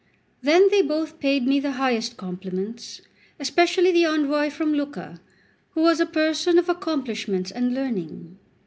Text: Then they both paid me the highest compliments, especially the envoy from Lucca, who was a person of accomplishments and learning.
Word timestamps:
Then 0.41 0.67
they 0.71 0.81
both 0.81 1.19
paid 1.19 1.45
me 1.45 1.59
the 1.59 1.73
highest 1.73 2.17
compliments, 2.17 3.01
especially 3.39 3.91
the 3.91 4.05
envoy 4.05 4.49
from 4.49 4.73
Lucca, 4.73 5.21
who 5.75 5.81
was 5.81 5.99
a 5.99 6.07
person 6.07 6.57
of 6.57 6.67
accomplishments 6.69 7.51
and 7.51 7.75
learning. 7.75 8.39